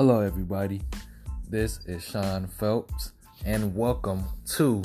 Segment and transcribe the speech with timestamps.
[0.00, 0.80] Hello, everybody.
[1.46, 3.12] This is Sean Phelps,
[3.44, 4.80] and welcome to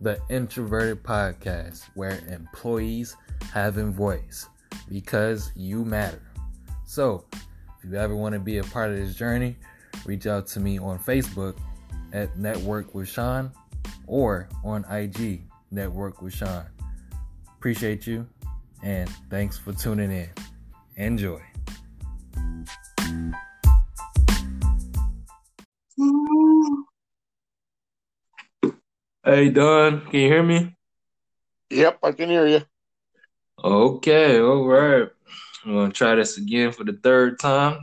[0.00, 3.16] the Introverted Podcast, where employees
[3.52, 4.48] have a voice
[4.88, 6.20] because you matter.
[6.84, 9.54] So, if you ever want to be a part of this journey,
[10.04, 11.56] reach out to me on Facebook
[12.12, 13.52] at Network with Sean
[14.08, 16.66] or on IG Network with Sean.
[17.56, 18.26] Appreciate you
[18.82, 20.30] and thanks for tuning in.
[20.96, 21.40] Enjoy.
[29.36, 30.74] Hey Don, can you hear me?
[31.68, 32.62] Yep, I can hear you.
[33.62, 35.10] Okay, all right.
[35.62, 37.82] I'm gonna try this again for the third time.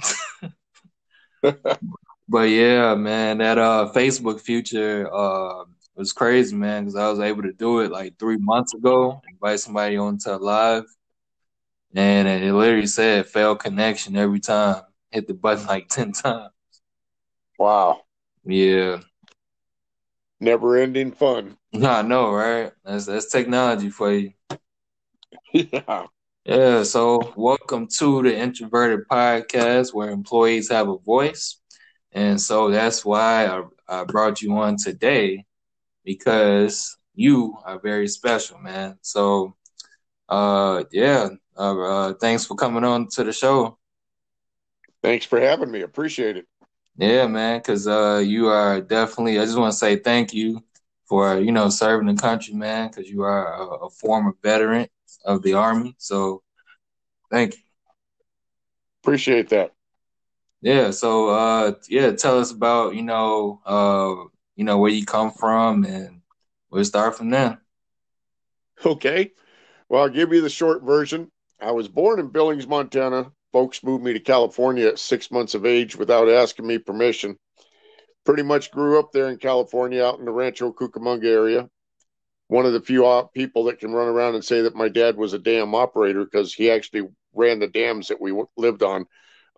[2.27, 7.43] but yeah, man, that uh Facebook future uh was crazy, man, because I was able
[7.43, 10.85] to do it like three months ago, invite somebody onto live,
[11.93, 14.81] and it literally said fail connection every time.
[15.11, 16.49] Hit the button like ten times.
[17.59, 18.01] Wow.
[18.43, 19.01] Yeah.
[20.43, 21.55] Never ending fun.
[21.73, 22.73] I know, right?
[22.83, 24.33] That's that's technology for you.
[25.53, 26.07] yeah.
[26.43, 31.61] Yeah, so welcome to the Introverted Podcast where employees have a voice.
[32.11, 35.45] And so that's why I, I brought you on today
[36.03, 38.97] because you are very special, man.
[39.01, 39.55] So,
[40.27, 43.77] uh, yeah, uh, uh, thanks for coming on to the show.
[45.01, 45.83] Thanks for having me.
[45.83, 46.47] Appreciate it.
[46.97, 49.39] Yeah, man, because uh, you are definitely.
[49.39, 50.61] I just want to say thank you
[51.05, 54.87] for you know serving the country, man, because you are a, a former veteran
[55.25, 55.95] of the army.
[55.97, 56.43] So,
[57.31, 57.61] thank you.
[59.01, 59.73] Appreciate that.
[60.61, 60.91] Yeah.
[60.91, 65.85] So, uh, yeah, tell us about you know, uh, you know, where you come from,
[65.85, 66.21] and
[66.69, 67.59] we'll start from there.
[68.85, 69.31] Okay.
[69.89, 71.31] Well, I'll give you the short version.
[71.59, 75.65] I was born in Billings, Montana, folks moved me to California at six months of
[75.65, 77.37] age without asking me permission.
[78.25, 81.69] Pretty much grew up there in California, out in the Rancho Cucamonga area.
[82.47, 85.33] One of the few people that can run around and say that my dad was
[85.33, 89.05] a dam operator because he actually ran the dams that we lived on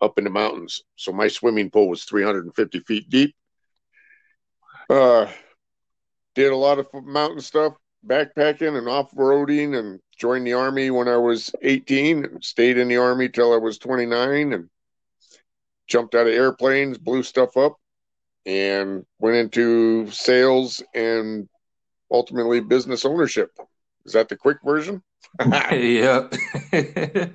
[0.02, 0.84] up in the mountains.
[0.96, 3.36] So my swimming pool was 350 feet deep.
[4.90, 5.28] Uh,
[6.36, 7.74] did a lot of mountain stuff,
[8.08, 12.88] backpacking and off roading, and joined the army when I was 18 and stayed in
[12.88, 14.70] the army till I was 29 and
[15.88, 17.78] jumped out of airplanes, blew stuff up,
[18.46, 21.48] and went into sales and
[22.12, 23.52] ultimately business ownership.
[24.06, 25.02] Is that the quick version?
[25.72, 26.28] yeah.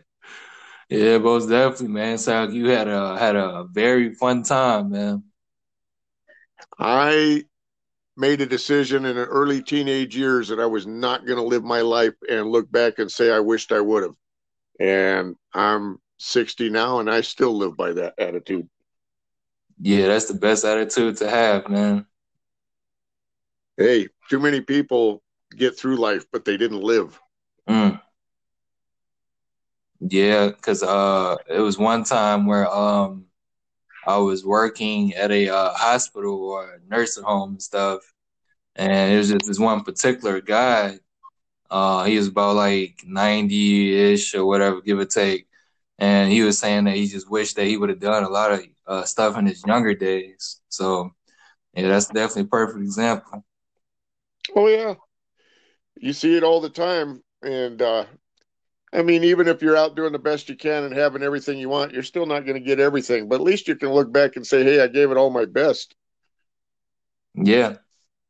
[0.88, 2.18] yeah, most definitely, man.
[2.18, 5.24] So you had a had a very fun time, man.
[6.78, 7.44] I
[8.20, 11.64] made a decision in the early teenage years that I was not going to live
[11.64, 14.14] my life and look back and say I wished I would have.
[14.78, 18.68] And I'm 60 now and I still live by that attitude.
[19.80, 22.04] Yeah, that's the best attitude to have, man.
[23.78, 25.22] Hey, too many people
[25.56, 27.18] get through life, but they didn't live.
[27.66, 28.00] Mm.
[30.00, 33.24] Yeah, because uh, it was one time where um,
[34.06, 38.00] I was working at a uh, hospital or nursing home and stuff,
[38.76, 40.98] and it was just this one particular guy.
[41.70, 45.46] Uh, he was about like ninety ish or whatever, give or take,
[45.98, 48.52] and he was saying that he just wished that he would have done a lot
[48.52, 50.60] of uh, stuff in his younger days.
[50.68, 51.12] So,
[51.74, 53.44] yeah, that's definitely a perfect example.
[54.54, 54.94] Oh yeah,
[55.96, 58.06] you see it all the time, and uh,
[58.92, 61.68] I mean, even if you're out doing the best you can and having everything you
[61.68, 63.28] want, you're still not going to get everything.
[63.28, 65.44] But at least you can look back and say, "Hey, I gave it all my
[65.44, 65.94] best."
[67.34, 67.76] Yeah,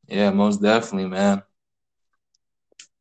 [0.09, 1.43] yeah, most definitely, man.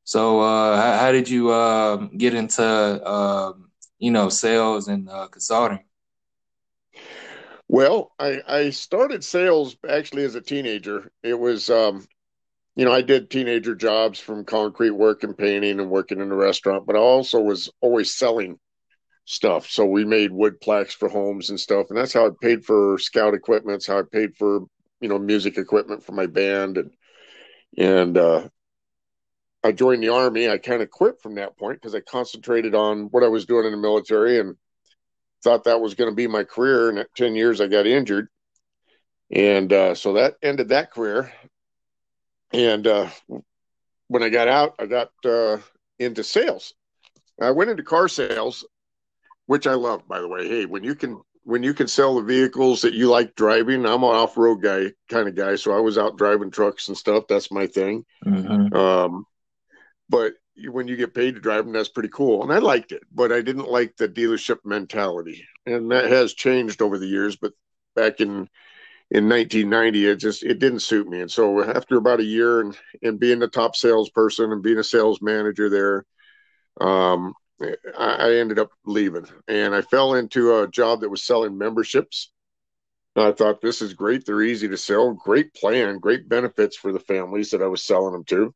[0.04, 3.54] So, uh, how, how did you uh, get into uh,
[4.00, 5.84] you know sales and uh, consulting?
[7.68, 11.12] Well, I, I started sales actually as a teenager.
[11.22, 12.08] It was, um,
[12.76, 16.36] you know, I did teenager jobs from concrete work and painting and working in a
[16.36, 18.58] restaurant, but I also was always selling
[19.26, 19.70] stuff.
[19.70, 22.98] So we made wood plaques for homes and stuff, and that's how I paid for
[22.98, 23.78] scout equipment.
[23.78, 24.62] It's how I paid for
[25.02, 26.92] you know music equipment for my band, and
[27.78, 28.48] and uh,
[29.64, 30.50] I joined the army.
[30.50, 33.66] I kind of quit from that point because I concentrated on what I was doing
[33.66, 34.56] in the military and
[35.44, 36.90] thought that was going to be my career.
[36.90, 38.30] And at 10 years, I got injured.
[39.32, 41.32] And uh, so that ended that career.
[42.52, 43.10] And uh,
[44.08, 45.58] when I got out, I got uh,
[46.00, 46.74] into sales.
[47.42, 48.66] I went into car sales,
[49.46, 50.48] which I love, by the way.
[50.48, 54.04] Hey, when you can when you can sell the vehicles that you like driving, I'm
[54.04, 57.24] an off road guy kind of guy, so I was out driving trucks and stuff.
[57.28, 58.06] That's my thing.
[58.26, 58.76] Mm-hmm.
[58.76, 59.26] Um,
[60.10, 60.34] but
[60.68, 62.44] when you get paid to drive them, that's pretty cool.
[62.44, 65.46] And I liked it, but I didn't like the dealership mentality.
[65.66, 67.38] And that has changed over the years.
[67.38, 67.54] But
[67.96, 68.50] back in
[69.12, 72.78] in 1990 it just it didn't suit me and so after about a year and
[73.02, 76.06] and being the top salesperson and being a sales manager there
[76.80, 81.58] um I, I ended up leaving and i fell into a job that was selling
[81.58, 82.32] memberships
[83.16, 84.26] I thought this is great.
[84.26, 88.14] They're easy to sell, great plan, great benefits for the families that I was selling
[88.14, 88.54] them to.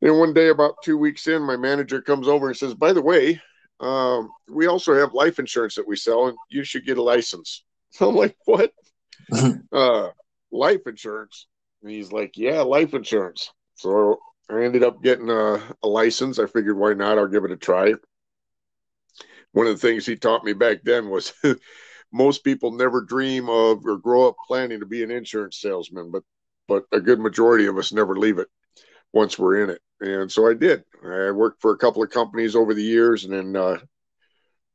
[0.00, 3.02] Then one day, about two weeks in, my manager comes over and says, By the
[3.02, 3.40] way,
[3.80, 7.64] um, we also have life insurance that we sell, and you should get a license.
[7.90, 8.72] so I'm like, What?
[9.72, 10.08] uh,
[10.50, 11.46] life insurance.
[11.82, 13.50] And he's like, Yeah, life insurance.
[13.76, 14.18] So
[14.50, 16.38] I ended up getting a, a license.
[16.38, 17.18] I figured, why not?
[17.18, 17.94] I'll give it a try.
[19.52, 21.32] One of the things he taught me back then was
[22.12, 26.22] most people never dream of or grow up planning to be an insurance salesman, but
[26.66, 28.48] but a good majority of us never leave it
[29.12, 29.80] once we're in it.
[30.00, 30.82] And so I did.
[31.04, 33.78] I worked for a couple of companies over the years and then uh,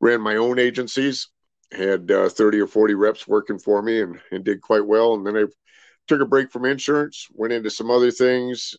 [0.00, 1.28] ran my own agencies
[1.72, 5.14] had uh, 30 or 40 reps working for me and, and did quite well.
[5.14, 5.44] And then I
[6.08, 8.76] took a break from insurance, went into some other things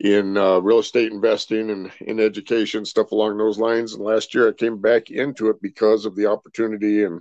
[0.00, 3.94] in uh, real estate investing and in education, stuff along those lines.
[3.94, 7.20] And last year I came back into it because of the opportunity and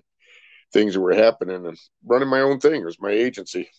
[0.74, 2.82] things that were happening and running my own thing.
[2.82, 3.70] It was my agency.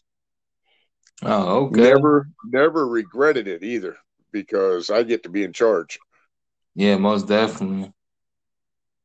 [1.23, 1.81] Oh, okay.
[1.81, 3.97] Never, never regretted it either
[4.31, 5.99] because I get to be in charge.
[6.75, 7.93] Yeah, most definitely.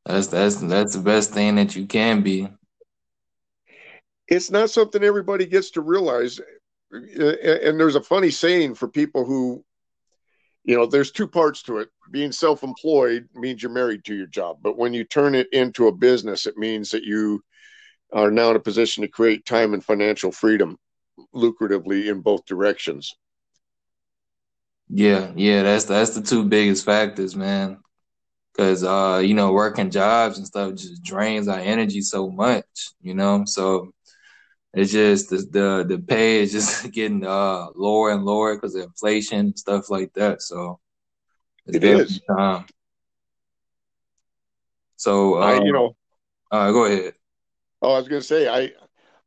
[0.08, 2.48] That's that's that's the best thing that you can be.
[4.30, 6.40] It's not something everybody gets to realize.
[6.92, 9.66] And there's a funny saying for people who,
[10.64, 11.90] you know, there's two parts to it.
[12.12, 14.60] Being self employed means you're married to your job.
[14.62, 17.44] But when you turn it into a business, it means that you
[18.14, 20.78] are now in a position to create time and financial freedom
[21.36, 23.14] lucratively in both directions.
[24.88, 27.80] Yeah, yeah, that's that's the two biggest factors, man
[28.58, 32.66] because uh, you know working jobs and stuff just drains our energy so much,
[33.02, 33.46] you know.
[33.46, 33.94] So
[34.74, 38.84] it's just the the, the pay is just getting uh, lower and lower because of
[38.84, 40.42] inflation and stuff like that.
[40.42, 40.80] So
[41.68, 42.66] it's it is time.
[44.96, 45.96] So uh, I, you know,
[46.52, 47.14] uh, go ahead.
[47.82, 48.72] Oh, I was going to say I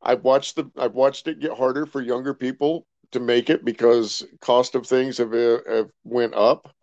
[0.02, 4.24] I've watched the I've watched it get harder for younger people to make it because
[4.40, 6.74] cost of things have, uh, have went up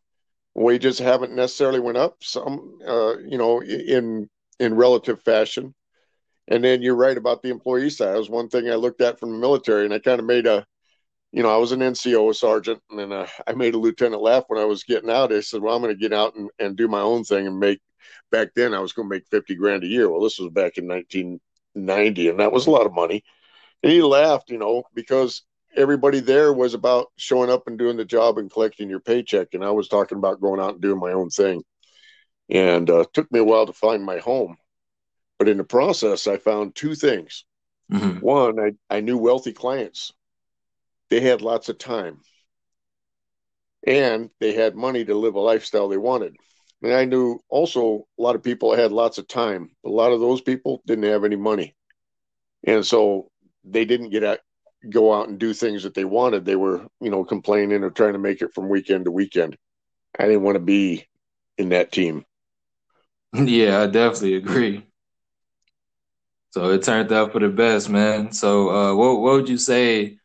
[0.57, 4.27] wages haven't necessarily went up some uh, you know in
[4.59, 5.73] in relative fashion.
[6.49, 8.13] And then you're right about the employee side.
[8.13, 10.47] That was one thing i looked at from the military and i kind of made
[10.47, 10.65] a
[11.31, 14.45] you know i was an nco sergeant and then uh, i made a lieutenant laugh
[14.47, 15.31] when i was getting out.
[15.31, 17.59] I said well i'm going to get out and, and do my own thing and
[17.59, 17.79] make
[18.31, 20.09] back then i was going to make 50 grand a year.
[20.09, 23.23] Well this was back in 1990 and that was a lot of money.
[23.83, 25.43] And he laughed you know because
[25.77, 29.53] everybody there was about showing up and doing the job and collecting your paycheck.
[29.53, 31.63] And I was talking about going out and doing my own thing.
[32.49, 34.57] And uh, took me a while to find my home.
[35.37, 37.45] But in the process, I found two things.
[37.91, 38.19] Mm-hmm.
[38.19, 40.11] One, I, I knew wealthy clients,
[41.09, 42.19] they had lots of time
[43.85, 46.35] and they had money to live a lifestyle they wanted.
[46.83, 49.71] And I knew also a lot of people had lots of time.
[49.85, 51.75] A lot of those people didn't have any money.
[52.65, 53.31] And so
[53.63, 54.39] they didn't get out,
[54.89, 56.45] go out and do things that they wanted.
[56.45, 59.57] They were, you know, complaining or trying to make it from weekend to weekend.
[60.19, 61.05] I didn't want to be
[61.57, 62.25] in that team.
[63.33, 64.85] Yeah, I definitely agree.
[66.51, 68.31] So it turned out for the best, man.
[68.31, 70.17] So uh, what what would you say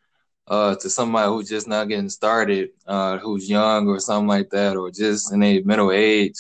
[0.49, 4.77] uh, to somebody who's just not getting started, uh, who's young or something like that,
[4.77, 6.37] or just in a middle age,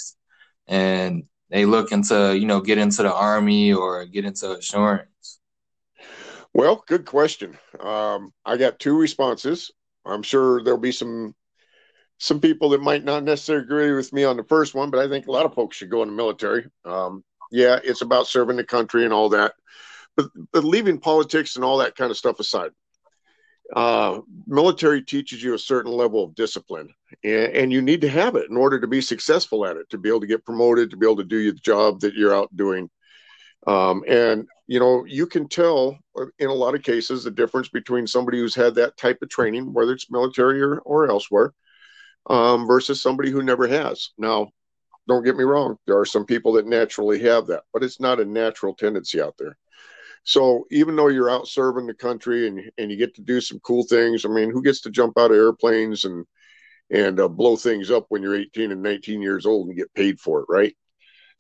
[0.68, 5.08] and they looking to you know get into the army or get into assurance?
[6.54, 7.58] Well, good question.
[7.80, 9.70] Um, I got two responses.
[10.04, 11.34] I'm sure there'll be some
[12.18, 15.08] some people that might not necessarily agree with me on the first one, but I
[15.08, 16.66] think a lot of folks should go in the military.
[16.84, 19.54] Um, yeah, it's about serving the country and all that,
[20.16, 22.70] but but leaving politics and all that kind of stuff aside,
[23.74, 26.90] uh, military teaches you a certain level of discipline,
[27.24, 29.98] and, and, you need to have it in order to be successful at it, to
[29.98, 32.54] be able to get promoted, to be able to do the job that you're out
[32.54, 32.90] doing.
[33.66, 37.68] Um, and you know, you can tell uh, in a lot of cases the difference
[37.68, 41.52] between somebody who's had that type of training, whether it's military or, or elsewhere,
[42.30, 44.12] um, versus somebody who never has.
[44.16, 44.48] Now,
[45.06, 48.18] don't get me wrong, there are some people that naturally have that, but it's not
[48.18, 49.58] a natural tendency out there.
[50.24, 53.60] So even though you're out serving the country and and you get to do some
[53.60, 56.24] cool things, I mean, who gets to jump out of airplanes and
[56.88, 60.18] and uh, blow things up when you're 18 and 19 years old and get paid
[60.18, 60.74] for it, right?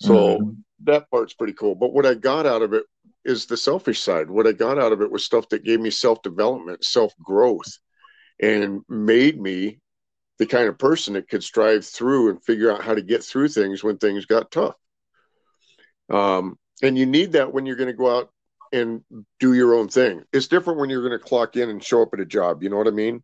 [0.02, 0.50] So mm-hmm.
[0.84, 1.74] that part's pretty cool.
[1.74, 2.84] But what I got out of it
[3.24, 4.30] is the selfish side.
[4.30, 7.78] What I got out of it was stuff that gave me self development, self growth,
[8.40, 9.78] and made me
[10.38, 13.48] the kind of person that could strive through and figure out how to get through
[13.48, 14.74] things when things got tough.
[16.10, 18.30] Um, and you need that when you're going to go out
[18.72, 19.02] and
[19.38, 20.22] do your own thing.
[20.32, 22.62] It's different when you're going to clock in and show up at a job.
[22.62, 23.22] You know what I mean?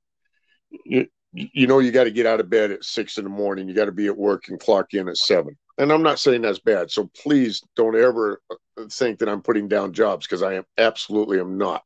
[0.85, 3.69] You, you know, you got to get out of bed at six in the morning.
[3.69, 5.57] You got to be at work and clock in at seven.
[5.79, 6.91] And I'm not saying that's bad.
[6.91, 8.41] So please don't ever
[8.91, 11.83] think that I'm putting down jobs because I am absolutely am not.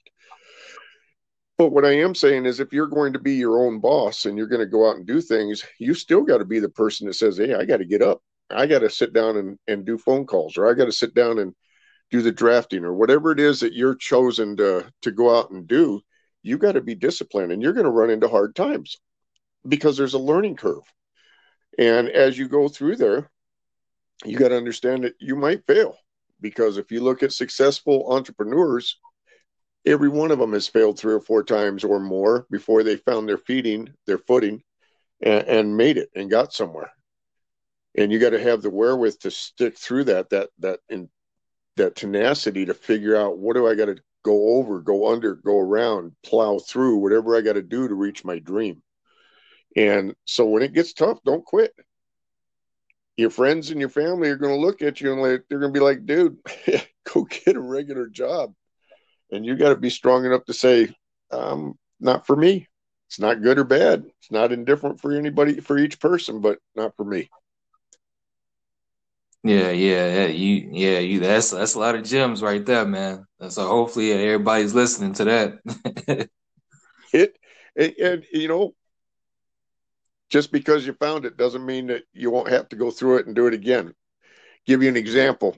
[1.58, 4.36] But what I am saying is, if you're going to be your own boss and
[4.36, 7.06] you're going to go out and do things, you still got to be the person
[7.06, 8.20] that says, Hey, I got to get up.
[8.50, 11.14] I got to sit down and, and do phone calls, or I got to sit
[11.14, 11.54] down and
[12.10, 15.66] do the drafting, or whatever it is that you're chosen to, to go out and
[15.66, 16.00] do.
[16.42, 18.98] You got to be disciplined and you're going to run into hard times
[19.66, 20.82] because there's a learning curve.
[21.78, 23.30] And as you go through there,
[24.24, 25.96] you got to understand that you might fail
[26.42, 28.98] because if you look at successful entrepreneurs,
[29.86, 33.28] every one of them has failed three or four times or more before they found
[33.28, 34.62] their feeding, their footing,
[35.22, 36.90] and, and made it and got somewhere.
[37.96, 41.08] And you got to have the wherewith to stick through that, that, that, in
[41.76, 45.58] that tenacity to figure out what do I got to go over, go under, go
[45.58, 48.82] around, plow through, whatever I got to do to reach my dream.
[49.76, 51.72] And so when it gets tough, don't quit.
[53.16, 55.72] Your friends and your family are going to look at you and like, they're going
[55.72, 56.38] to be like, dude,
[57.12, 58.54] go get a regular job
[59.32, 60.94] and you got to be strong enough to say,
[61.30, 62.68] um, not for me.
[63.08, 64.04] It's not good or bad.
[64.20, 67.28] It's not indifferent for anybody, for each person, but not for me.
[69.44, 70.26] Yeah, yeah, yeah.
[70.26, 71.20] You, yeah, you.
[71.20, 73.26] That's that's a lot of gems right there, man.
[73.48, 75.58] So hopefully everybody's listening to that.
[77.12, 77.36] it,
[77.76, 78.74] and, and you know,
[80.32, 83.26] just because you found it doesn't mean that you won't have to go through it
[83.26, 83.92] and do it again.
[84.66, 85.54] Give you an example.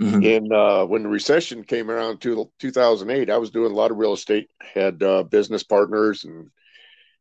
[0.00, 0.24] Mm-hmm.
[0.24, 3.98] And uh, when the recession came around to 2008, I was doing a lot of
[3.98, 6.48] real estate, had uh, business partners and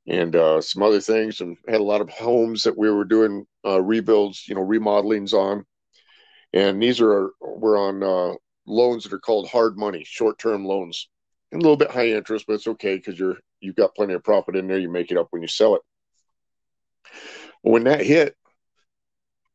[0.08, 3.46] and uh, some other things, and had a lot of homes that we were doing
[3.64, 5.66] uh, rebuilds, you know, remodelings on.
[6.54, 8.34] And these are we're on uh,
[8.66, 11.08] loans that are called hard money, short term loans,
[11.52, 14.24] and a little bit high interest, but it's okay because you're you've got plenty of
[14.24, 14.80] profit in there.
[14.80, 15.82] You make it up when you sell it.
[17.62, 18.36] When that hit,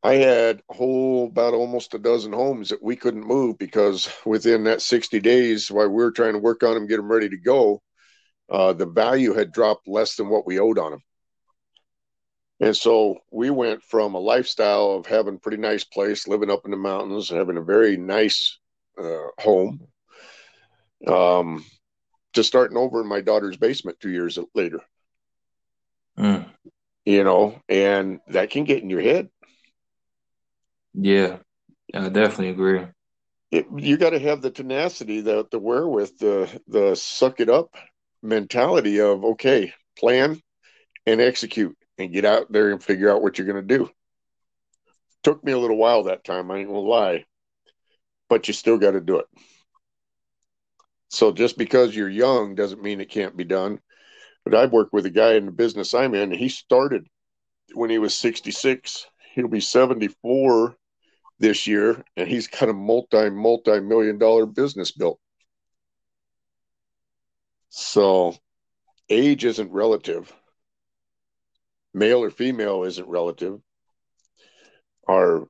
[0.03, 4.65] I had a whole about almost a dozen homes that we couldn't move because within
[4.65, 7.39] that 60 days, while we were trying to work on them, get them ready to
[7.39, 7.83] go,
[8.51, 11.01] uh, the value had dropped less than what we owed on them.
[12.61, 16.67] And so we went from a lifestyle of having a pretty nice place, living up
[16.67, 18.59] in the mountains, having a very nice
[18.99, 19.89] uh, home,
[21.07, 21.65] um,
[22.35, 24.81] to starting over in my daughter's basement two years later.
[26.19, 26.49] Mm.
[27.05, 29.29] You know, and that can get in your head
[30.95, 31.39] yeah,
[31.93, 32.87] I definitely agree.
[33.51, 37.75] It, you got to have the tenacity, the the wherewith, the the suck it up
[38.23, 40.41] mentality of okay, plan
[41.07, 43.91] and execute, and get out there and figure out what you're going to do.
[45.25, 46.51] Took me a little while that time.
[46.51, 47.25] I ain't gonna lie,
[48.29, 49.27] but you still got to do it.
[51.09, 53.81] So just because you're young doesn't mean it can't be done.
[54.45, 56.31] But I've worked with a guy in the business I'm in.
[56.31, 57.07] He started
[57.75, 59.07] when he was 66.
[59.35, 60.77] He'll be 74
[61.39, 65.19] this year, and he's got a multi multi million dollar business built.
[67.71, 68.37] So,
[69.09, 70.33] age isn't relative.
[71.93, 73.61] Male or female isn't relative.
[75.09, 75.47] Our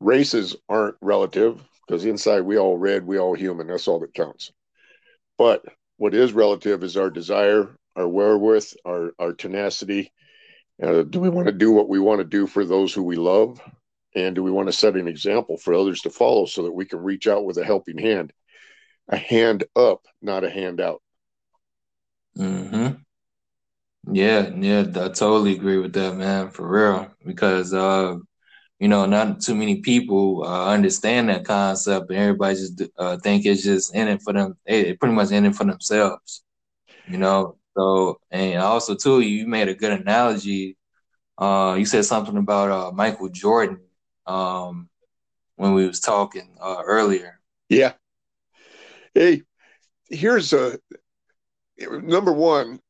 [0.00, 3.66] races aren't relative because inside we all red, we all human.
[3.68, 4.52] That's all that counts.
[5.38, 5.64] But
[5.96, 10.12] what is relative is our desire, our wherewith, our our tenacity.
[10.82, 13.16] Uh, do we want to do what we want to do for those who we
[13.16, 13.60] love?
[14.16, 16.84] And do we want to set an example for others to follow so that we
[16.84, 18.32] can reach out with a helping hand?
[19.08, 21.02] A hand up, not a hand handout.
[22.36, 22.88] Hmm.
[24.10, 27.10] Yeah, yeah, I totally agree with that, man, for real.
[27.24, 28.16] Because uh,
[28.78, 33.46] you know, not too many people uh, understand that concept, and everybody just uh, think
[33.46, 34.56] it's just in it for them.
[34.66, 36.42] They pretty much in it for themselves,
[37.08, 37.56] you know.
[37.76, 40.76] So, and also too, you made a good analogy.
[41.36, 43.80] Uh, you said something about uh, Michael Jordan
[44.26, 44.88] um,
[45.56, 47.40] when we was talking uh, earlier.
[47.68, 47.94] Yeah.
[49.14, 49.42] Hey,
[50.08, 50.78] here's a
[51.78, 52.80] number one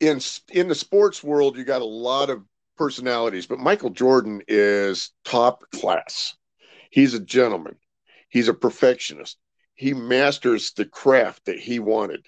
[0.00, 1.56] in in the sports world.
[1.56, 2.42] You got a lot of
[2.76, 6.34] personalities, but Michael Jordan is top class.
[6.90, 7.76] He's a gentleman.
[8.28, 9.38] He's a perfectionist.
[9.74, 12.26] He masters the craft that he wanted,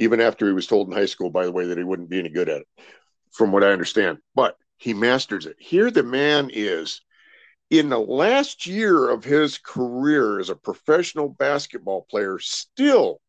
[0.00, 2.18] even after he was told in high school, by the way, that he wouldn't be
[2.18, 2.66] any good at it,
[3.32, 4.18] from what I understand.
[4.34, 5.56] But he masters it.
[5.58, 7.02] Here, the man is
[7.68, 13.20] in the last year of his career as a professional basketball player, still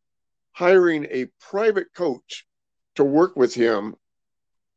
[0.54, 2.48] hiring a private coach
[2.96, 3.96] to work with him,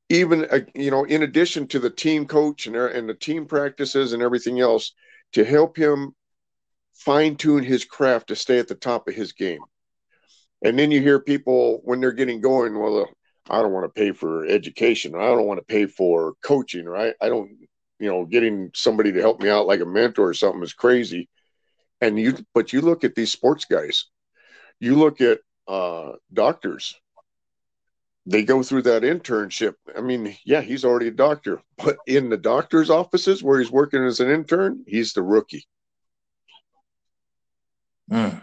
[0.08, 4.12] even uh, you know, in addition to the team coach and, and the team practices
[4.12, 4.92] and everything else,
[5.32, 6.12] to help him
[6.92, 9.60] fine tune his craft to stay at the top of his game.
[10.64, 13.06] And then you hear people when they're getting going, well,
[13.50, 15.14] I don't want to pay for education.
[15.14, 17.14] I don't want to pay for coaching, right?
[17.20, 17.50] I don't,
[17.98, 21.28] you know, getting somebody to help me out like a mentor or something is crazy.
[22.00, 24.06] And you, but you look at these sports guys,
[24.80, 26.94] you look at uh, doctors,
[28.24, 29.74] they go through that internship.
[29.94, 34.02] I mean, yeah, he's already a doctor, but in the doctor's offices where he's working
[34.02, 35.66] as an intern, he's the rookie.
[38.10, 38.40] Mm.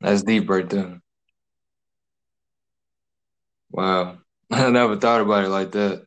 [0.00, 1.00] That's deep right there.
[3.70, 4.18] Wow.
[4.50, 6.06] I never thought about it like that.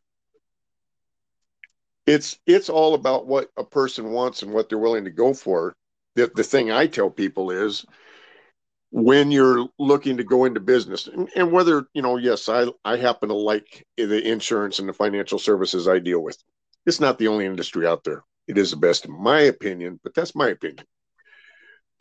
[2.08, 5.76] It's it's all about what a person wants and what they're willing to go for.
[6.16, 7.86] The the thing I tell people is
[8.92, 12.98] when you're looking to go into business and, and whether, you know, yes, I I
[12.98, 16.38] happen to like the insurance and the financial services I deal with.
[16.86, 18.24] It's not the only industry out there.
[18.48, 20.86] It is the best in my opinion, but that's my opinion.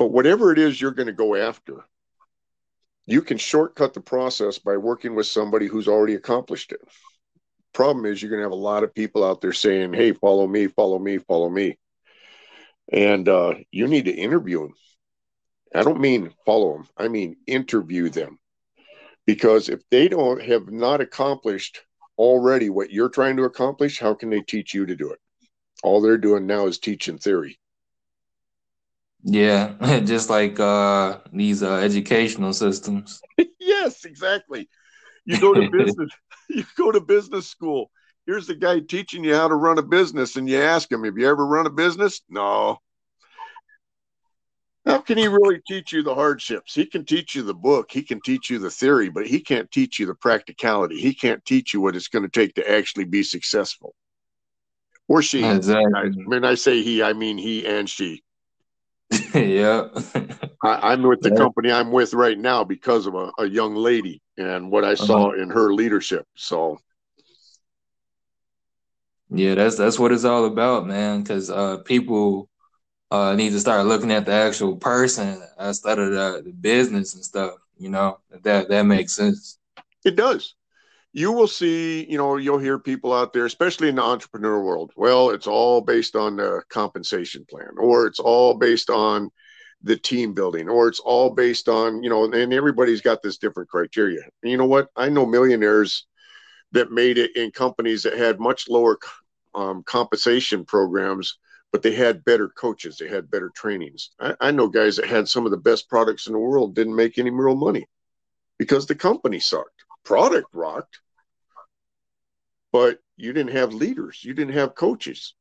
[0.00, 1.84] But whatever it is you're going to go after,
[3.04, 6.80] you can shortcut the process by working with somebody who's already accomplished it.
[7.74, 10.46] Problem is, you're going to have a lot of people out there saying, Hey, follow
[10.46, 11.76] me, follow me, follow me.
[12.90, 14.74] And uh, you need to interview them.
[15.74, 18.38] I don't mean follow them, I mean interview them.
[19.26, 21.82] Because if they don't have not accomplished
[22.16, 25.18] already what you're trying to accomplish, how can they teach you to do it?
[25.82, 27.59] All they're doing now is teaching theory.
[29.22, 33.20] Yeah, just like uh, these uh, educational systems.
[33.60, 34.68] yes, exactly.
[35.26, 36.10] You go to business,
[36.48, 37.90] you go to business school.
[38.26, 41.18] Here's the guy teaching you how to run a business, and you ask him, "Have
[41.18, 42.78] you ever run a business?" No.
[44.86, 46.74] How can he really teach you the hardships?
[46.74, 49.70] He can teach you the book, he can teach you the theory, but he can't
[49.70, 50.98] teach you the practicality.
[50.98, 53.94] He can't teach you what it's going to take to actually be successful.
[55.06, 55.44] Or she.
[55.44, 55.92] Exactly.
[55.94, 58.22] I, when I say he, I mean he and she.
[59.34, 59.88] yeah.
[60.62, 61.36] I, am with the yeah.
[61.36, 65.28] company I'm with right now because of a, a young lady and what I saw
[65.28, 65.42] uh-huh.
[65.42, 66.26] in her leadership.
[66.36, 66.78] So
[69.30, 71.22] yeah, that's that's what it's all about, man.
[71.22, 72.48] Because uh, people
[73.10, 77.24] uh, need to start looking at the actual person instead of the, the business and
[77.24, 77.54] stuff.
[77.78, 79.58] You know that that makes sense.
[80.04, 80.54] It does
[81.12, 84.92] you will see, you know, you'll hear people out there, especially in the entrepreneur world.
[84.96, 89.30] Well, it's all based on the compensation plan, or it's all based on
[89.82, 93.68] the team building, or it's all based on, you know, and everybody's got this different
[93.68, 94.20] criteria.
[94.42, 94.88] And you know what?
[94.94, 96.06] I know millionaires
[96.72, 98.98] that made it in companies that had much lower
[99.54, 101.38] um, compensation programs,
[101.72, 104.10] but they had better coaches, they had better trainings.
[104.20, 106.94] I, I know guys that had some of the best products in the world didn't
[106.94, 107.86] make any real money
[108.58, 111.00] because the company sucked product rocked,
[112.72, 115.34] but you didn't have leaders, you didn't have coaches.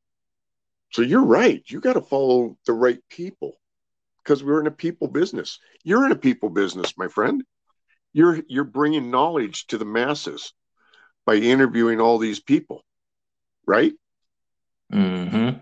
[0.92, 1.62] So you're right.
[1.68, 3.54] You got to follow the right people
[4.24, 5.60] because we're in a people business.
[5.84, 7.44] You're in a people business, my friend.
[8.12, 10.54] You're you're bringing knowledge to the masses
[11.26, 12.84] by interviewing all these people,
[13.68, 13.94] right?
[14.92, 15.60] Mm-hmm.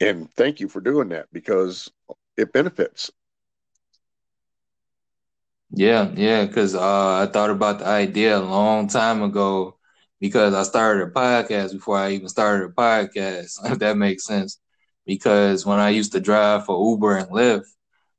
[0.00, 1.90] And thank you for doing that because
[2.36, 3.10] it benefits.
[5.72, 6.80] Yeah, yeah, because uh,
[7.22, 9.76] I thought about the idea a long time ago
[10.20, 14.60] because I started a podcast before I even started a podcast, if that makes sense.
[15.06, 17.66] Because when I used to drive for Uber and Lyft,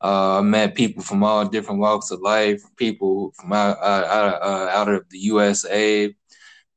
[0.02, 4.70] uh, I met people from all different walks of life, people from out, out, uh,
[4.72, 6.14] out of the USA,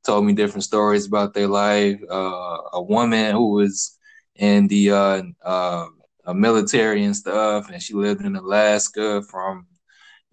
[0.05, 1.99] told me different stories about their life.
[2.11, 3.97] Uh, a woman who was
[4.37, 5.87] in the uh, uh,
[6.35, 9.67] military and stuff, and she lived in Alaska from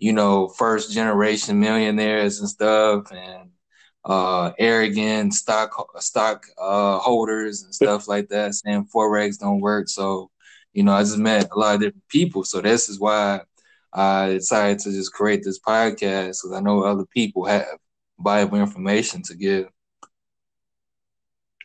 [0.02, 3.52] you know, first generation millionaires and stuff and
[4.04, 9.88] uh, arrogant stock stock uh, holders and stuff like that saying forex don't work.
[9.88, 10.32] So,
[10.74, 12.44] you know, I just met a lot of different people.
[12.44, 13.42] So this is why
[13.94, 17.68] I decided to just create this podcast because I know other people have
[18.20, 19.68] valuable information to give.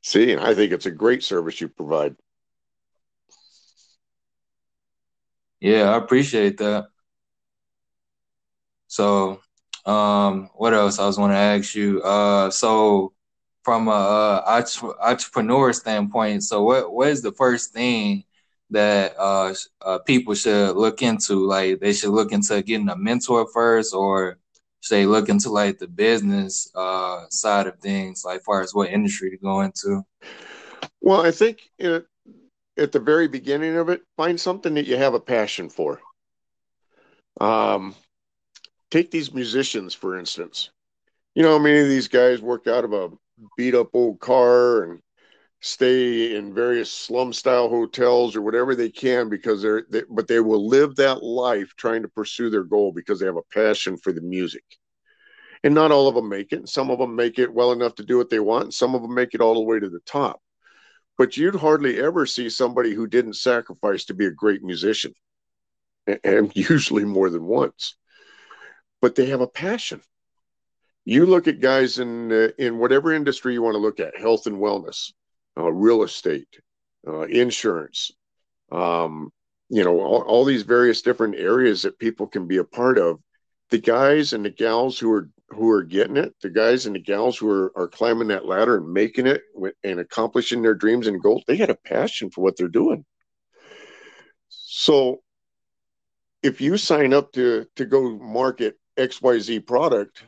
[0.02, 2.16] See, and I think it's a great service you provide.
[5.58, 6.88] Yeah, I appreciate that.
[8.88, 9.40] So,
[9.84, 12.02] um, what else I was want to ask you?
[12.02, 13.12] Uh, so
[13.62, 14.64] from a,
[15.00, 18.24] entrepreneur standpoint, so what what is the first thing
[18.70, 21.46] that uh, uh, people should look into?
[21.46, 24.38] Like they should look into getting a mentor first, or
[24.80, 28.90] should they look into like the business uh, side of things, like far as what
[28.90, 30.02] industry to go into?
[31.00, 35.20] Well, I think at the very beginning of it, find something that you have a
[35.20, 36.00] passion for.
[37.40, 37.94] Um,
[38.90, 40.70] take these musicians for instance.
[41.34, 43.10] You know many of these guys work out of a
[43.56, 45.00] beat up old car and
[45.60, 50.40] stay in various slum style hotels or whatever they can because they're they, but they
[50.40, 54.12] will live that life trying to pursue their goal because they have a passion for
[54.12, 54.64] the music.
[55.64, 56.68] And not all of them make it.
[56.68, 59.02] Some of them make it well enough to do what they want and some of
[59.02, 60.40] them make it all the way to the top.
[61.18, 65.14] But you'd hardly ever see somebody who didn't sacrifice to be a great musician
[66.22, 67.96] and usually more than once
[69.06, 70.00] but they have a passion
[71.04, 74.46] you look at guys in uh, in whatever industry you want to look at health
[74.46, 75.12] and wellness
[75.58, 76.60] uh, real estate,
[77.06, 78.10] uh, insurance,
[78.72, 79.30] um,
[79.68, 83.18] you know, all, all, these various different areas that people can be a part of.
[83.70, 87.00] The guys and the gals who are who are getting it, the guys and the
[87.00, 89.42] gals who are, are climbing that ladder and making it
[89.82, 93.04] and accomplishing their dreams and goals, they got a passion for what they're doing.
[94.48, 95.20] So
[96.42, 100.24] if you sign up to to go market XYZ product,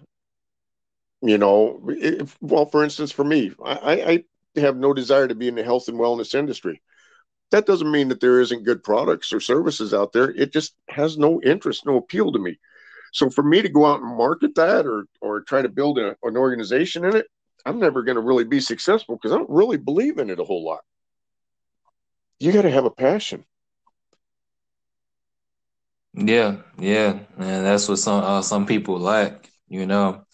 [1.23, 4.25] you know, if, well, for instance, for me, I,
[4.57, 6.81] I have no desire to be in the health and wellness industry.
[7.51, 10.31] That doesn't mean that there isn't good products or services out there.
[10.31, 12.59] It just has no interest, no appeal to me.
[13.13, 16.15] So for me to go out and market that or or try to build a,
[16.23, 17.27] an organization in it,
[17.65, 20.45] I'm never going to really be successful because I don't really believe in it a
[20.45, 20.81] whole lot.
[22.39, 23.45] You got to have a passion.
[26.27, 29.51] Yeah, yeah, and that's what some uh, some people lack.
[29.69, 30.25] You know,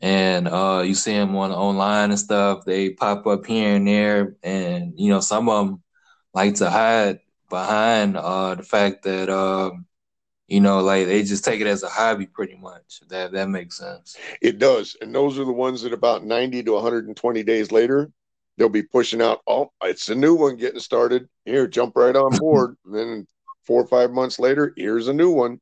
[0.00, 2.64] and uh, you see them on online and stuff.
[2.64, 5.82] They pop up here and there, and you know some of them
[6.32, 9.86] like to hide behind uh, the fact that um,
[10.48, 13.00] you know like they just take it as a hobby, pretty much.
[13.08, 14.16] That that makes sense.
[14.40, 17.42] It does, and those are the ones that about ninety to one hundred and twenty
[17.42, 18.10] days later.
[18.56, 19.40] They'll be pushing out.
[19.46, 21.28] Oh, it's a new one getting started.
[21.44, 22.76] Here, jump right on board.
[22.84, 23.26] then
[23.66, 25.60] four or five months later, here's a new one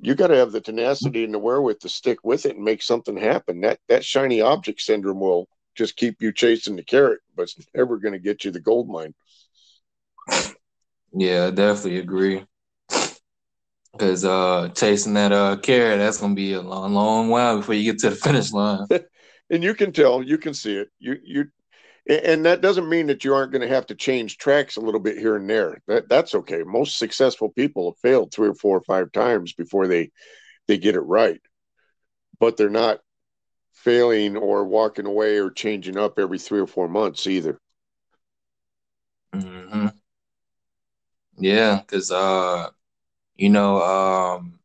[0.00, 2.82] you got to have the tenacity and the wherewith to stick with it and make
[2.82, 3.60] something happen.
[3.62, 7.98] That that shiny object syndrome will just keep you chasing the carrot, but it's never
[7.98, 9.14] going to get you the gold mine.
[11.12, 12.44] Yeah, I definitely agree.
[13.92, 17.74] Because uh, chasing that uh, carrot, that's going to be a long, long while before
[17.74, 18.86] you get to the finish line.
[19.50, 20.88] and you can tell, you can see it.
[20.98, 21.46] You you
[22.08, 25.00] and that doesn't mean that you aren't going to have to change tracks a little
[25.00, 25.78] bit here and there.
[25.88, 26.62] That that's okay.
[26.62, 30.10] Most successful people have failed three or four or five times before they
[30.68, 31.40] they get it right.
[32.38, 33.00] But they're not
[33.72, 37.58] failing or walking away or changing up every three or four months either.
[39.32, 39.88] Mm-hmm.
[41.38, 42.68] yeah because uh
[43.36, 44.58] you know um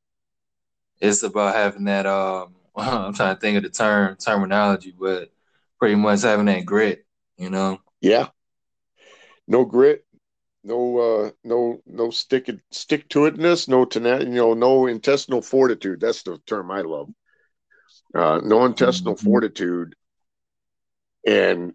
[1.02, 5.30] it's about having that um i'm trying to think of the term terminology but
[5.80, 7.06] pretty much having that grit
[7.42, 7.80] you know?
[8.02, 8.28] Yeah.
[9.48, 10.06] No grit,
[10.64, 16.00] no uh no no stick stick to itness, no tenacity, you know, no intestinal fortitude.
[16.00, 17.10] That's the term I love.
[18.14, 19.26] Uh no intestinal mm-hmm.
[19.26, 19.96] fortitude.
[21.26, 21.74] And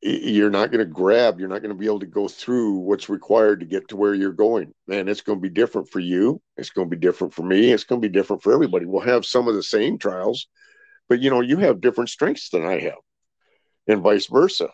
[0.00, 3.08] you're not going to grab, you're not going to be able to go through what's
[3.08, 4.72] required to get to where you're going.
[4.86, 6.40] Man, it's going to be different for you.
[6.56, 7.72] It's going to be different for me.
[7.72, 8.86] It's going to be different for everybody.
[8.86, 10.46] We'll have some of the same trials,
[11.08, 12.98] but you know, you have different strengths than I have,
[13.88, 14.68] and vice versa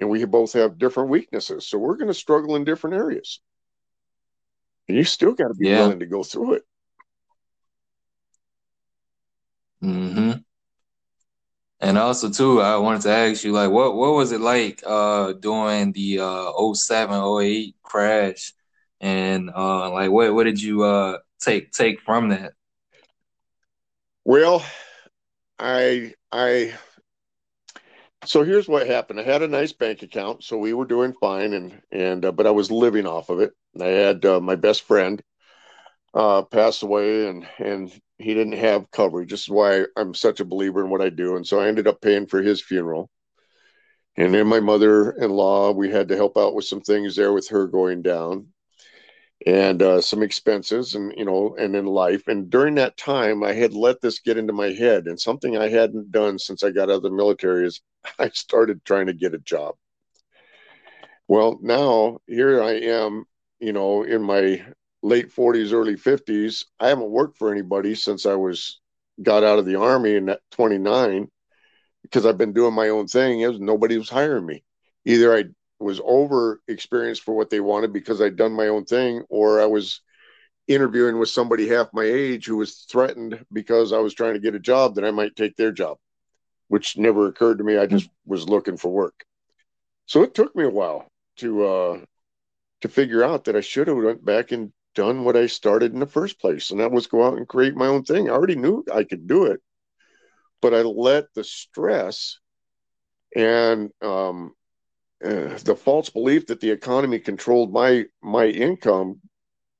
[0.00, 1.66] and we both have different weaknesses.
[1.66, 3.40] So we're going to struggle in different areas.
[4.88, 5.80] And you still got to be yeah.
[5.80, 6.62] willing to go through it.
[9.80, 10.32] Hmm.
[11.82, 15.32] And also too, I wanted to ask you, like, what what was it like uh
[15.32, 18.52] during the uh 07, 08 crash,
[19.00, 22.52] and uh like what what did you uh take take from that?
[24.24, 24.62] Well,
[25.58, 26.74] I I
[28.24, 29.20] so here's what happened.
[29.20, 32.46] I had a nice bank account, so we were doing fine, and and uh, but
[32.46, 33.52] I was living off of it.
[33.80, 35.22] I had uh, my best friend
[36.14, 39.30] uh, pass away, and and he didn't have coverage.
[39.30, 41.86] This is why I'm such a believer in what I do, and so I ended
[41.86, 43.10] up paying for his funeral.
[44.16, 47.66] And then my mother-in-law, we had to help out with some things there with her
[47.68, 48.48] going down
[49.46, 53.52] and uh, some expenses and you know and in life and during that time i
[53.52, 56.90] had let this get into my head and something i hadn't done since i got
[56.90, 57.80] out of the military is
[58.18, 59.74] i started trying to get a job.
[61.28, 63.24] Well now here i am
[63.60, 64.62] you know in my
[65.02, 68.80] late 40s early 50s i haven't worked for anybody since i was
[69.22, 71.30] got out of the army in 29
[72.02, 73.40] because i've been doing my own thing.
[73.40, 74.64] Is nobody was hiring me.
[75.06, 75.44] Either i
[75.80, 79.66] was over experienced for what they wanted because I'd done my own thing, or I
[79.66, 80.00] was
[80.68, 84.54] interviewing with somebody half my age who was threatened because I was trying to get
[84.54, 85.98] a job that I might take their job,
[86.68, 87.76] which never occurred to me.
[87.76, 89.24] I just was looking for work.
[90.06, 92.00] So it took me a while to uh,
[92.82, 96.00] to figure out that I should have went back and done what I started in
[96.00, 98.28] the first place, and that was go out and create my own thing.
[98.28, 99.60] I already knew I could do it,
[100.60, 102.38] but I let the stress
[103.34, 104.54] and um,
[105.24, 109.20] uh, the false belief that the economy controlled my my income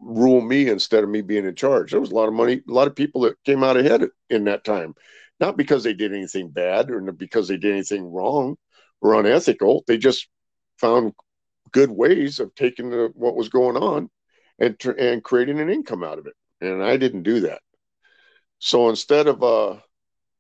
[0.01, 1.91] rule me instead of me being in charge.
[1.91, 4.45] There was a lot of money, a lot of people that came out ahead in
[4.45, 4.95] that time,
[5.39, 8.57] not because they did anything bad or because they did anything wrong
[9.01, 9.85] or unethical.
[9.87, 10.29] They just
[10.79, 11.13] found
[11.73, 14.11] good ways of taking the, what was going on
[14.59, 16.35] and and creating an income out of it.
[16.61, 17.61] And I didn't do that.
[18.59, 19.77] So instead of uh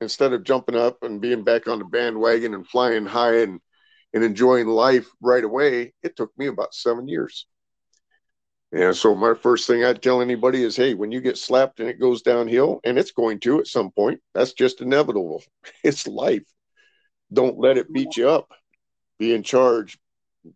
[0.01, 3.61] instead of jumping up and being back on the bandwagon and flying high and
[4.13, 7.47] and enjoying life right away, it took me about seven years.
[8.73, 11.89] And so my first thing I'd tell anybody is, hey, when you get slapped and
[11.89, 15.43] it goes downhill, and it's going to at some point, that's just inevitable.
[15.83, 16.45] It's life.
[17.33, 18.53] Don't let it beat you up.
[19.19, 19.99] Be in charge.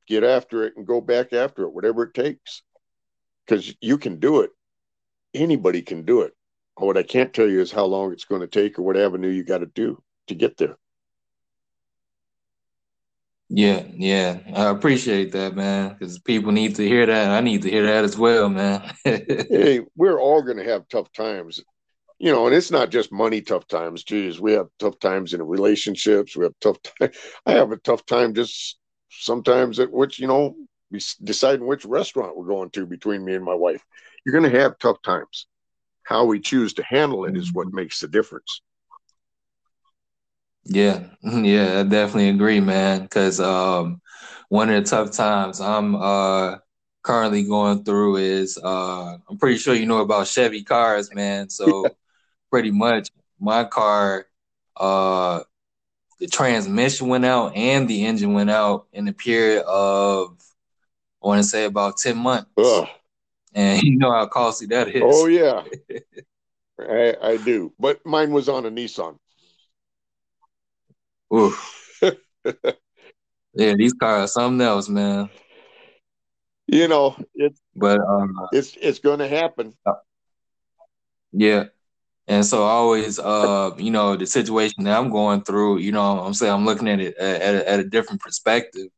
[0.06, 2.62] Get after it and go back after it, whatever it takes.
[3.46, 4.50] Because you can do it.
[5.34, 6.32] Anybody can do it.
[6.76, 9.28] What I can't tell you is how long it's going to take or what avenue
[9.28, 10.76] you got to do to get there.
[13.56, 15.90] Yeah, yeah, I appreciate that, man.
[15.90, 17.30] Because people need to hear that.
[17.30, 18.92] I need to hear that as well, man.
[19.04, 21.62] hey, we're all going to have tough times,
[22.18, 24.02] you know, and it's not just money tough times.
[24.02, 26.36] Geez, we have tough times in relationships.
[26.36, 27.10] We have tough time.
[27.46, 28.76] I have a tough time just
[29.08, 30.56] sometimes at which you know
[31.22, 33.84] deciding which restaurant we're going to between me and my wife.
[34.26, 35.46] You're going to have tough times.
[36.02, 38.62] How we choose to handle it is what makes the difference.
[40.64, 43.02] Yeah, yeah, I definitely agree, man.
[43.02, 44.00] Because um,
[44.48, 46.56] one of the tough times I'm uh,
[47.02, 51.48] currently going through is uh, I'm pretty sure you know about Chevy cars, man.
[51.50, 51.84] So
[52.50, 54.26] pretty much my car,
[54.76, 55.40] uh,
[56.20, 60.36] the transmission went out and the engine went out in a period of
[61.22, 62.50] I want to say about ten months.
[62.56, 62.88] Ugh.
[63.54, 65.02] And you know how costly that is.
[65.04, 65.64] Oh yeah,
[66.78, 67.72] I, I do.
[67.78, 69.18] But mine was on a Nissan.
[71.34, 72.00] Oof.
[73.54, 75.28] yeah, these cars are something else, man.
[76.66, 79.74] You know, it's but um, it's it's going to happen.
[81.32, 81.64] Yeah,
[82.26, 86.34] and so always, uh, you know, the situation that I'm going through, you know, I'm
[86.34, 88.88] saying I'm looking at it at, at, a, at a different perspective,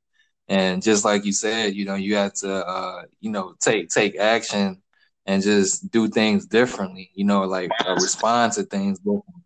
[0.49, 4.17] and just like you said, you know, you have to, uh, you know, take take
[4.17, 4.83] action
[5.25, 7.11] and just do things differently.
[7.15, 9.43] You know, like uh, respond to things differently.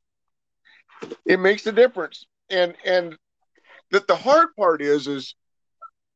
[1.25, 3.17] It makes a difference and and
[3.91, 5.35] that the hard part is is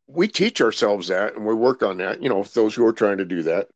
[0.07, 3.19] we teach ourselves that and we work on that you know those who are trying
[3.19, 3.69] to do that.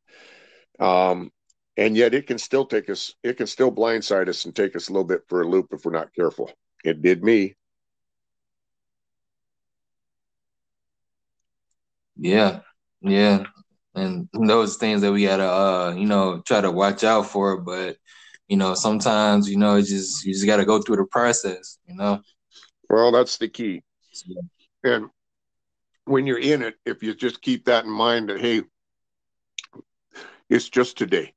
[0.81, 1.31] Um
[1.77, 4.89] and yet it can still take us it can still blindside us and take us
[4.89, 6.51] a little bit for a loop if we're not careful.
[6.85, 7.55] It did me.
[12.17, 12.61] Yeah
[13.01, 13.45] yeah.
[13.95, 17.97] And those things that we gotta uh you know try to watch out for but
[18.49, 21.95] you know sometimes you know it just you just gotta go through the process you
[21.97, 22.21] know
[22.89, 23.83] well, that's the key.
[24.85, 25.09] And
[26.05, 28.63] when you're in it, if you just keep that in mind that, hey,
[30.49, 31.35] it's just today.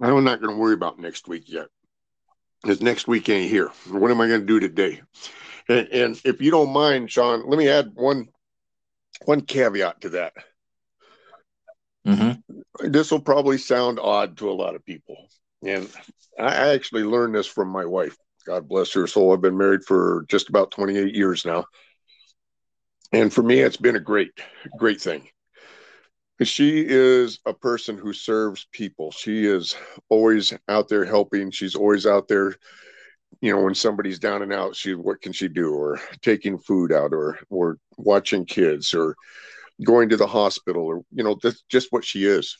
[0.00, 1.68] I'm not going to worry about next week yet
[2.62, 3.70] because next week ain't here.
[3.90, 5.02] What am I going to do today?
[5.68, 8.28] And, and if you don't mind, Sean, let me add one
[9.26, 10.32] one caveat to that.
[12.06, 12.90] Mm-hmm.
[12.90, 15.16] This will probably sound odd to a lot of people,
[15.64, 15.88] and
[16.38, 18.16] I actually learned this from my wife.
[18.46, 19.32] God bless her soul.
[19.32, 21.64] I've been married for just about 28 years now.
[23.12, 24.30] And for me, it's been a great,
[24.78, 25.28] great thing.
[26.42, 29.10] She is a person who serves people.
[29.10, 29.76] She is
[30.08, 31.50] always out there helping.
[31.50, 32.54] She's always out there,
[33.42, 35.74] you know, when somebody's down and out, she what can she do?
[35.74, 39.16] Or taking food out or or watching kids or
[39.84, 42.56] going to the hospital or you know, that's just what she is.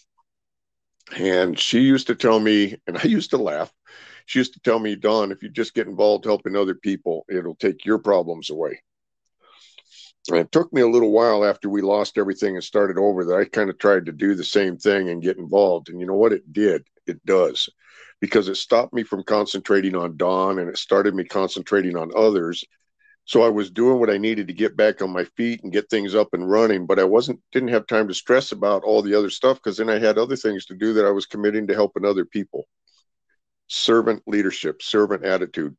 [1.16, 3.72] And she used to tell me, and I used to laugh
[4.30, 7.56] she used to tell me, Don, if you just get involved helping other people, it'll
[7.56, 8.80] take your problems away.
[10.28, 13.34] And it took me a little while after we lost everything and started over that
[13.34, 15.88] I kind of tried to do the same thing and get involved.
[15.88, 16.32] And you know what?
[16.32, 16.86] It did.
[17.08, 17.68] It does.
[18.20, 22.62] Because it stopped me from concentrating on Don and it started me concentrating on others.
[23.24, 25.90] So I was doing what I needed to get back on my feet and get
[25.90, 29.14] things up and running, but I wasn't didn't have time to stress about all the
[29.14, 31.74] other stuff because then I had other things to do that I was committing to
[31.74, 32.68] helping other people
[33.70, 35.76] servant leadership, servant attitude.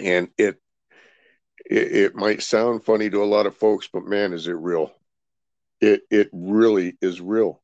[0.00, 0.56] And it,
[1.68, 4.92] it, it might sound funny to a lot of folks, but man, is it real?
[5.80, 7.60] It it really is real.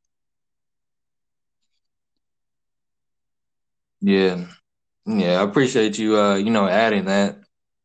[4.00, 4.46] Yeah,
[5.06, 6.18] yeah, I appreciate you.
[6.18, 7.38] Uh, you know, adding that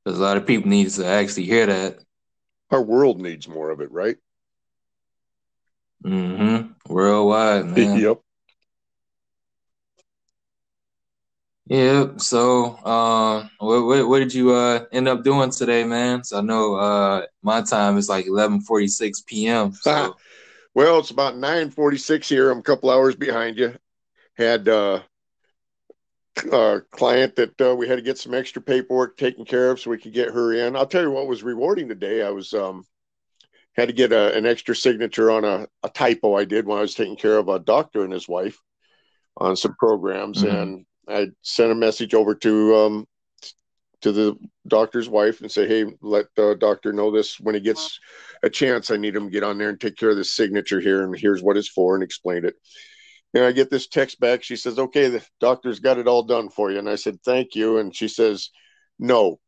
[0.04, 2.00] because a lot of people need to actually hear that.
[2.72, 4.18] Our world needs more of it, right?
[6.04, 6.94] Mm-hmm.
[6.94, 8.00] Worldwide, man.
[8.00, 8.20] yep.
[11.70, 12.08] Yeah.
[12.18, 16.24] So, uh, what, what, what did you uh end up doing today, man?
[16.24, 19.74] So I know uh my time is like eleven forty six p.m.
[19.74, 20.16] So.
[20.74, 22.52] well, it's about nine forty six here.
[22.52, 23.76] I'm a couple hours behind you.
[24.38, 25.02] Had uh,
[26.52, 29.90] a client that uh, we had to get some extra paperwork taken care of so
[29.90, 30.76] we could get her in.
[30.76, 32.22] I'll tell you what was rewarding today.
[32.24, 32.86] I was um
[33.76, 36.82] had to get a, an extra signature on a, a typo I did when I
[36.82, 38.58] was taking care of a doctor and his wife
[39.36, 40.56] on some programs, mm-hmm.
[40.56, 43.08] and I sent a message over to um,
[44.02, 44.36] to the
[44.68, 48.00] doctor's wife and say, "Hey, let the doctor know this when he gets
[48.44, 48.92] a chance.
[48.92, 51.18] I need him to get on there and take care of this signature here, and
[51.18, 52.56] here's what it's for," and explained it.
[53.34, 54.44] And I get this text back.
[54.44, 57.56] She says, "Okay, the doctor's got it all done for you." And I said, "Thank
[57.56, 58.50] you." And she says,
[59.00, 59.40] "No."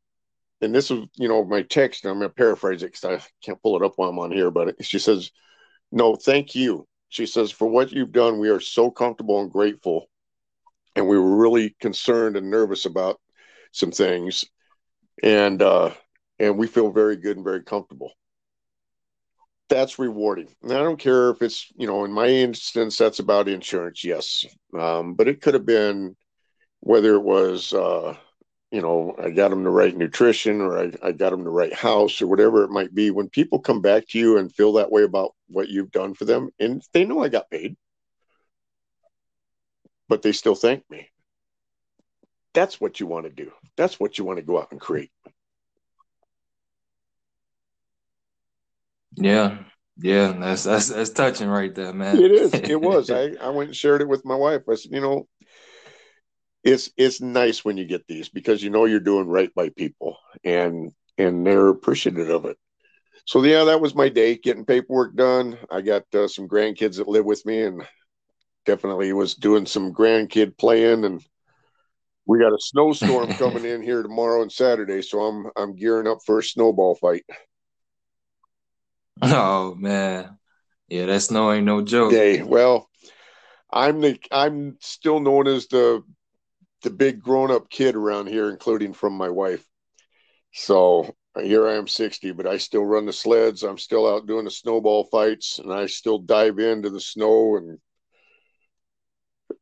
[0.62, 2.06] And this is, you know, my text.
[2.06, 4.52] I'm going to paraphrase it because I can't pull it up while I'm on here.
[4.52, 5.32] But she says,
[5.92, 10.08] "No, thank you." She says, "For what you've done, we are so comfortable and grateful
[10.96, 13.20] and we were really concerned and nervous about
[13.72, 14.46] some things,
[15.24, 15.92] and uh,
[16.40, 18.12] and we feel very good and very comfortable.
[19.70, 20.50] That's rewarding.
[20.64, 24.46] And I don't care if it's you know in my instance that's about insurance, yes,
[24.78, 26.16] um, but it could have been
[26.82, 27.74] whether it was.
[27.74, 28.16] Uh,
[28.72, 31.74] you know, I got them the right nutrition or I, I got them the right
[31.74, 33.10] house or whatever it might be.
[33.10, 36.26] When people come back to you and feel that way about what you've done for
[36.26, 37.76] them, and they know I got paid,
[40.10, 41.08] but they still thank me.
[42.54, 43.52] That's what you want to do.
[43.78, 45.12] That's what you want to go out and create.
[49.16, 49.60] Yeah.
[50.02, 52.20] Yeah, that's that's that's touching right there, man.
[52.20, 52.54] It is.
[52.70, 53.10] It was.
[53.10, 54.62] I, I went and shared it with my wife.
[54.70, 55.28] I said, you know,
[56.64, 60.18] it's it's nice when you get these because you know you're doing right by people
[60.44, 62.58] and and they're appreciative of it.
[63.26, 65.58] So yeah, that was my day getting paperwork done.
[65.70, 67.84] I got uh, some grandkids that live with me and
[68.66, 71.24] definitely was doing some grandkid playing and
[72.26, 76.20] we got a snowstorm coming in here tomorrow and Saturday, so I'm I'm gearing up
[76.26, 77.26] for a snowball fight.
[79.22, 80.38] Oh man.
[80.88, 82.14] Yeah, that snow ain't no joke.
[82.14, 82.90] Hey, well,
[83.70, 86.04] I'm the I'm still known as the
[86.84, 89.66] the big grown up kid around here, including from my wife.
[90.54, 93.64] So here I am 60, but I still run the sleds.
[93.64, 97.78] I'm still out doing the snowball fights and I still dive into the snow and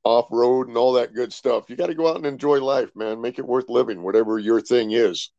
[0.03, 1.69] off road and all that good stuff.
[1.69, 3.21] You got to go out and enjoy life, man.
[3.21, 5.31] Make it worth living, whatever your thing is.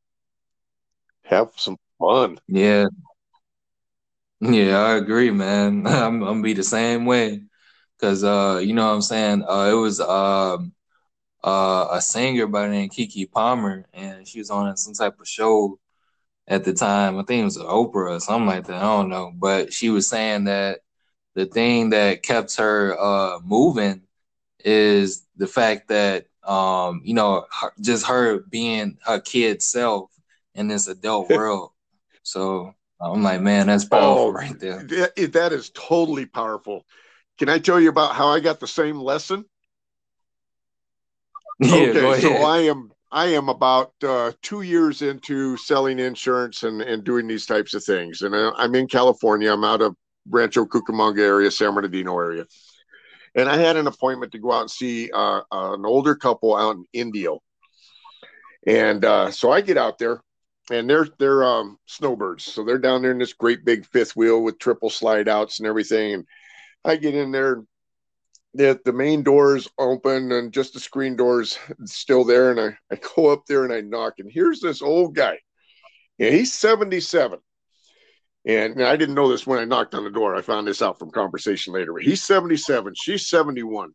[1.25, 2.39] Have some fun.
[2.47, 2.87] Yeah.
[4.41, 5.87] Yeah, I agree, man.
[5.87, 7.43] I'm, I'm gonna be the same way.
[8.01, 9.45] Cause uh, you know what I'm saying?
[9.49, 10.73] Uh, it was um
[11.43, 15.29] uh, a singer by the name Keke Palmer, and she was on some type of
[15.29, 15.79] show
[16.47, 17.19] at the time.
[17.19, 18.77] I think it was Oprah or something like that.
[18.77, 20.81] I don't know, but she was saying that
[21.35, 24.03] the thing that kept her uh, moving
[24.65, 30.11] is the fact that um, you know her, just her being her kid self
[30.55, 31.71] in this adult world.
[32.23, 34.83] So I'm like, man, that's powerful oh, right there.
[34.85, 36.85] That, that is totally powerful.
[37.39, 39.45] Can I tell you about how I got the same lesson?
[41.61, 46.81] Yeah, okay, so I am I am about uh, two years into selling insurance and,
[46.81, 49.53] and doing these types of things, and uh, I'm in California.
[49.53, 49.97] I'm out of
[50.31, 52.47] Rancho Cucamonga area, San Bernardino area
[53.39, 56.75] and I had an appointment to go out and see uh, an older couple out
[56.75, 57.41] in Indio.
[58.67, 60.21] And uh, so I get out there,
[60.73, 64.43] and they're they're um, snowbirds, so they're down there in this great big fifth wheel
[64.43, 66.15] with triple slide outs and everything.
[66.15, 66.27] And
[66.85, 67.63] I get in there,
[68.55, 72.51] the the main doors open, and just the screen doors still there.
[72.51, 75.39] And I I go up there and I knock, and here's this old guy,
[76.19, 77.39] and he's seventy seven
[78.49, 80.35] and I didn't know this when I knocked on the door.
[80.35, 81.97] I found this out from conversation later.
[81.99, 83.91] He's 77, she's 71.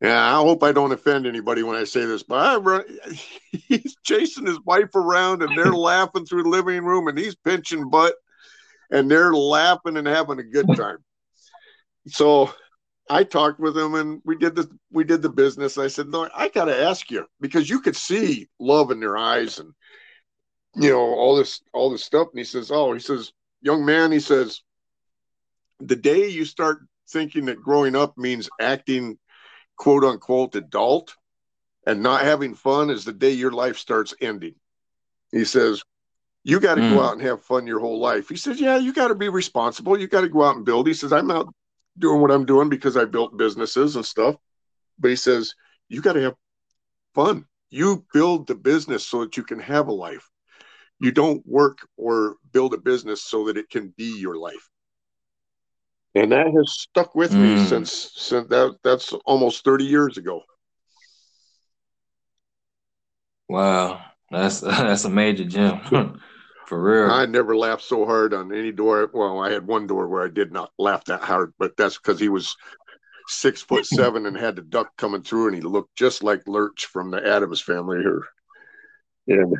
[0.00, 2.84] Yeah, I hope I don't offend anybody when I say this, but I run,
[3.52, 7.90] he's chasing his wife around and they're laughing through the living room and he's pinching
[7.90, 8.14] butt
[8.90, 10.98] and they're laughing and having a good time.
[12.06, 12.50] So
[13.10, 15.76] I talked with him and we did the we did the business.
[15.76, 19.58] I said, No, I gotta ask you because you could see love in their eyes
[19.58, 19.74] and
[20.76, 22.28] you know all this all this stuff.
[22.32, 24.62] And he says, Oh, he says, young man, he says,
[25.78, 29.18] the day you start thinking that growing up means acting
[29.76, 31.14] quote unquote adult
[31.86, 34.54] and not having fun is the day your life starts ending.
[35.32, 35.82] He says,
[36.44, 36.94] you got to mm.
[36.94, 38.28] go out and have fun your whole life.
[38.28, 39.98] He says, yeah, you got to be responsible.
[39.98, 40.86] You got to go out and build.
[40.86, 41.52] He says, I'm out
[41.98, 44.36] doing what I'm doing because I built businesses and stuff.
[44.98, 45.54] But he says,
[45.88, 46.34] you got to have
[47.14, 47.46] fun.
[47.70, 50.28] You build the business so that you can have a life
[51.00, 54.68] you don't work or build a business so that it can be your life
[56.14, 57.58] and that has stuck with mm.
[57.58, 60.42] me since since that that's almost 30 years ago
[63.50, 65.80] Wow, that's that's a major gem.
[66.66, 67.10] For real.
[67.10, 69.10] I never laughed so hard on any door.
[69.12, 72.20] Well, I had one door where I did not laugh that hard, but that's because
[72.20, 72.56] he was
[73.26, 76.86] six foot seven and had the duck coming through, and he looked just like Lurch
[76.86, 78.22] from the Addams Family here.
[79.26, 79.52] And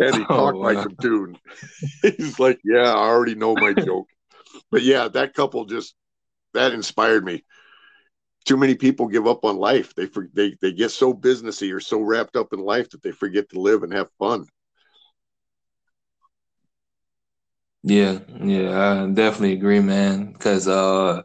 [0.00, 0.72] and he oh, talked wow.
[0.74, 1.34] like a too.
[2.02, 4.08] He's like, "Yeah, I already know my joke."
[4.70, 5.94] but yeah, that couple just
[6.54, 7.44] that inspired me.
[8.44, 9.94] Too many people give up on life.
[9.94, 13.48] They they they get so businessy or so wrapped up in life that they forget
[13.50, 14.46] to live and have fun.
[17.82, 20.32] Yeah, yeah, I definitely agree, man.
[20.32, 21.22] Because uh,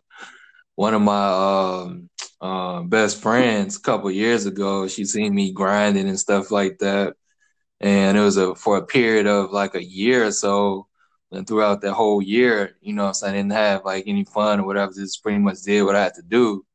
[0.76, 2.10] one of my um,
[2.40, 7.16] uh, best friends a couple years ago, she seen me grinding and stuff like that,
[7.82, 10.88] and it was a for a period of like a year or so.
[11.32, 14.66] And throughout that whole year, you know, so I didn't have like any fun or
[14.66, 14.94] whatever.
[14.94, 16.66] Just pretty much did what I had to do.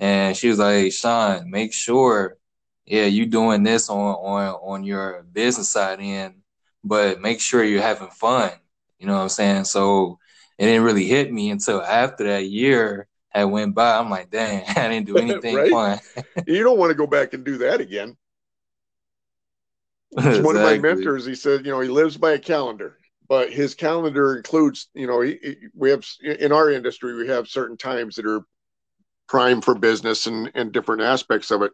[0.00, 2.36] And she was like, "Sean, make sure,
[2.86, 6.34] yeah, you doing this on on on your business side end,
[6.84, 8.52] but make sure you're having fun."
[8.98, 9.64] You know what I'm saying?
[9.64, 10.18] So
[10.58, 13.96] it didn't really hit me until after that year had went by.
[13.96, 15.98] I'm like, dang, I didn't do anything fun.
[16.46, 18.16] you don't want to go back and do that again.
[20.16, 20.42] Exactly.
[20.42, 22.98] One of my mentors, he said, you know, he lives by a calendar,
[23.28, 27.48] but his calendar includes, you know, he, he, we have in our industry, we have
[27.48, 28.42] certain times that are
[29.28, 31.72] prime for business and, and different aspects of it.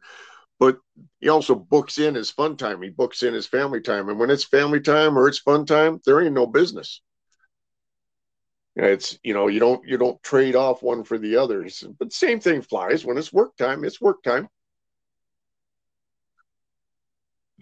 [0.59, 0.79] But
[1.21, 2.83] he also books in his fun time.
[2.83, 4.09] He books in his family time.
[4.11, 7.01] And when it's family time or it's fun time, there ain't no business.
[8.77, 11.67] It's you know you don't you don't trade off one for the other.
[11.99, 13.85] But same thing flies when it's work time.
[13.85, 14.49] It's work time.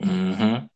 [0.01, 0.68] Hmm.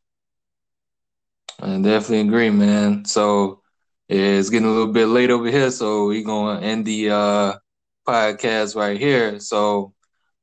[1.61, 3.05] I definitely agree, man.
[3.05, 3.61] So
[4.09, 7.53] it's getting a little bit late over here, so we're gonna end the uh,
[8.07, 9.39] podcast right here.
[9.39, 9.95] So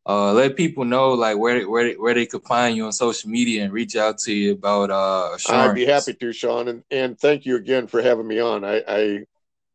[0.06, 3.30] uh, let people know like where where they, where they could find you on social
[3.30, 5.70] media and reach out to you about uh assurance.
[5.72, 8.64] I'd be happy to, Sean, and and thank you again for having me on.
[8.64, 9.26] I I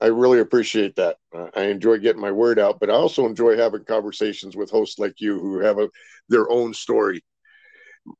[0.01, 1.19] I really appreciate that.
[1.35, 4.99] Uh, I enjoy getting my word out, but I also enjoy having conversations with hosts
[4.99, 5.89] like you who have a,
[6.29, 7.23] their own story.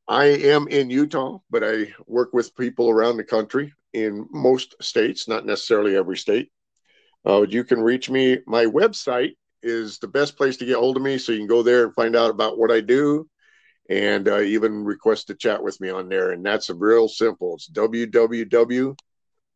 [0.09, 5.29] I am in Utah, but I work with people around the country in most states,
[5.29, 6.51] not necessarily every state.
[7.27, 8.39] Uh, you can reach me.
[8.47, 11.63] My website is the best place to get hold of me, so you can go
[11.63, 13.29] there and find out about what I do,
[13.89, 16.33] and uh, even request to chat with me on there.
[16.33, 17.55] And that's real simple.
[17.55, 18.97] It's www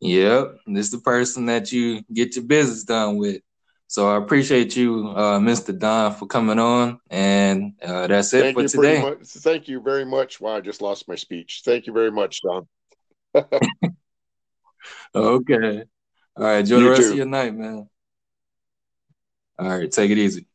[0.00, 3.42] Yep, this is the person that you get your business done with.
[3.86, 5.76] So I appreciate you, uh, Mr.
[5.76, 9.02] Don, for coming on, and uh, that's it thank for today.
[9.02, 10.40] Much, thank you very much.
[10.40, 11.62] Wow, I just lost my speech.
[11.64, 12.68] Thank you very much, Don.
[15.14, 15.84] okay.
[16.36, 16.60] All right.
[16.60, 17.10] Enjoy you the rest too.
[17.10, 17.88] of your night, man.
[19.58, 19.90] All right.
[19.90, 20.46] Take it easy.